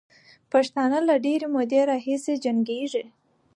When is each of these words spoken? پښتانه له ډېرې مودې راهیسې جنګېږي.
پښتانه 0.51 0.99
له 1.07 1.15
ډېرې 1.25 1.47
مودې 1.53 1.81
راهیسې 1.89 2.33
جنګېږي. 2.45 3.03